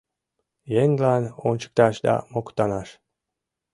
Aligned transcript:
Еҥлан 0.81 1.23
ончыкташ 1.47 1.95
да 2.05 2.15
моктанаш. 2.33 2.89